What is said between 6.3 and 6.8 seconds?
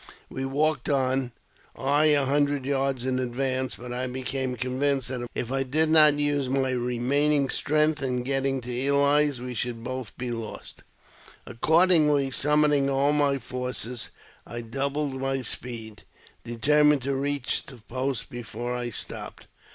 my